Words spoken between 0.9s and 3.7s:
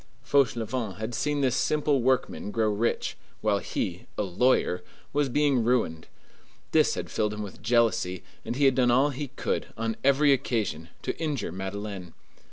had seen this simple workman grow rich, while